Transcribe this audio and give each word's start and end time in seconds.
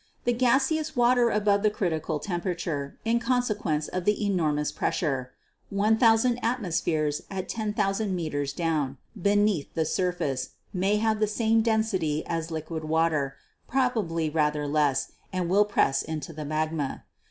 The 0.23 0.33
gaseous 0.33 0.95
water 0.95 1.29
above 1.29 1.61
the 1.61 1.69
critical 1.69 2.17
temperature, 2.17 2.97
in 3.05 3.19
consequence 3.19 3.87
of 3.87 4.03
the 4.05 4.25
enormous 4.25 4.71
pressure 4.71 5.31
(1,000 5.69 6.39
atmospheres 6.43 7.21
at 7.29 7.47
10,000 7.47 8.15
meters 8.15 8.51
down) 8.51 8.97
beneath 9.15 9.71
the 9.75 9.85
surface, 9.85 10.53
may 10.73 10.95
have 10.97 11.19
the 11.19 11.27
same 11.27 11.61
density 11.61 12.25
as 12.25 12.49
liquid 12.49 12.83
water, 12.83 13.35
probably 13.67 14.27
rather 14.27 14.65
less, 14.67 15.11
and 15.31 15.47
will 15.49 15.65
press 15.65 16.01
into 16.01 16.33
the 16.33 16.45
magma. 16.45 17.03